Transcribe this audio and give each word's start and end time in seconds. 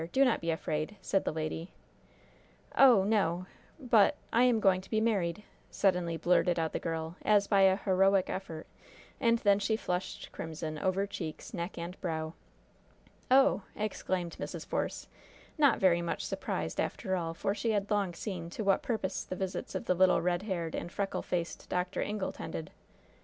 Do 0.11 0.25
not 0.25 0.41
be 0.41 0.49
afraid," 0.49 0.97
said 0.99 1.25
the 1.25 1.31
lady. 1.31 1.73
"Oh, 2.75 3.03
no 3.03 3.45
but 3.79 4.15
I 4.33 4.41
am 4.45 4.59
going 4.59 4.81
to 4.81 4.89
be 4.89 4.99
married!" 4.99 5.43
suddenly 5.69 6.17
blurted 6.17 6.57
out 6.57 6.73
the 6.73 6.79
girl, 6.79 7.17
as 7.21 7.45
by 7.45 7.61
a 7.61 7.75
heroic 7.75 8.27
effort, 8.27 8.65
and 9.19 9.37
then 9.37 9.59
she 9.59 9.75
flushed 9.77 10.31
crimson 10.31 10.79
over 10.79 11.05
cheeks, 11.05 11.53
neck 11.53 11.77
and 11.77 12.01
brow. 12.01 12.33
"Oh!" 13.29 13.61
exclaimed 13.75 14.37
Mrs. 14.39 14.65
Force, 14.65 15.07
not 15.59 15.77
very 15.79 16.01
much 16.01 16.25
surprised, 16.25 16.79
after 16.81 17.15
all, 17.15 17.35
for 17.35 17.53
she 17.53 17.69
had 17.69 17.91
long 17.91 18.15
seen 18.15 18.49
to 18.49 18.63
what 18.63 18.81
purpose 18.81 19.23
the 19.23 19.35
visits 19.35 19.75
of 19.75 19.85
the 19.85 19.93
little, 19.93 20.19
red 20.19 20.41
haired 20.41 20.73
and 20.73 20.91
freckle 20.91 21.21
faced 21.21 21.69
Dr. 21.69 22.01
Ingle 22.01 22.31
tended. 22.31 22.71